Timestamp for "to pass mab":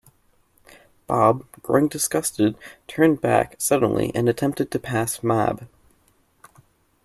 4.71-5.67